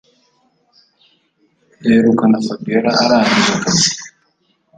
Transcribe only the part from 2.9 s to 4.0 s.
arangije akazi